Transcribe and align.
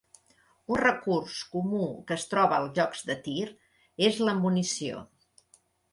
Un 0.75 0.79
recurs 0.79 1.35
comú 1.51 1.83
que 2.07 2.17
es 2.21 2.25
troba 2.31 2.57
als 2.61 2.73
jocs 2.79 3.07
de 3.11 3.19
tir 3.29 3.47
es 4.09 4.19
la 4.31 4.37
munició. 4.41 5.07